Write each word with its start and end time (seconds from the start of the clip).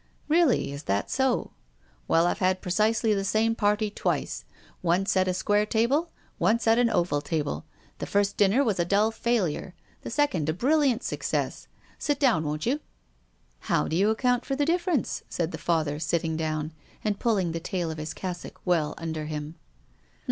"Really. 0.27 0.71
Is 0.71 0.85
that 0.85 1.11
so?"" 1.11 1.51
Well, 2.07 2.25
I've 2.25 2.39
had 2.39 2.59
precisely 2.59 3.13
the 3.13 3.23
same 3.23 3.53
party 3.53 3.91
twice, 3.91 4.45
once 4.81 5.15
at 5.15 5.27
a 5.27 5.33
square 5.35 5.67
table, 5.67 6.09
once 6.39 6.65
at 6.65 6.79
an 6.79 6.89
oval 6.89 7.21
table. 7.21 7.65
The 7.99 8.07
first 8.07 8.35
dinner 8.35 8.63
was 8.63 8.79
a 8.79 8.83
dull 8.83 9.11
failure, 9.11 9.75
the 10.01 10.09
second 10.09 10.49
a 10.49 10.53
brilliant 10.53 11.03
success. 11.03 11.67
Sit 11.99 12.19
down, 12.19 12.45
won't" 12.45 12.65
How 13.69 13.87
d'you 13.87 14.09
account 14.09 14.43
for 14.43 14.55
the 14.55 14.65
difference?" 14.65 15.21
said 15.29 15.51
the 15.51 15.59
Father, 15.59 15.99
sitting 15.99 16.35
down, 16.35 16.71
and 17.03 17.19
pulling 17.19 17.51
the 17.51 17.59
tail 17.59 17.91
of 17.91 17.99
his 17.99 18.15
cassock 18.15 18.59
well 18.65 18.95
under 18.97 19.25
him. 19.25 19.53
H*m. 19.59 19.59